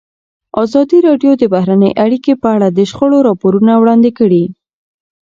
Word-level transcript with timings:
ازادي 0.63 0.97
راډیو 1.07 1.31
د 1.37 1.43
بهرنۍ 1.53 1.91
اړیکې 2.03 2.33
په 2.41 2.47
اړه 2.55 2.67
د 2.71 2.79
شخړو 2.91 3.19
راپورونه 3.27 3.71
وړاندې 3.81 4.11
کړي. 4.19 4.43